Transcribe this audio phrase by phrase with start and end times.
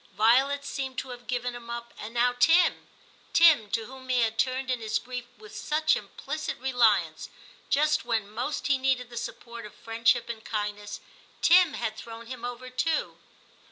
[0.17, 2.87] Violet seemed to have given him up, and now Tim—
[3.33, 7.29] Tim, to whom he had turned in his grief with such implicit reliance,—
[7.69, 11.01] just when most he needed the support of friendship and kindness,
[11.43, 13.19] Tim had thrown him over too.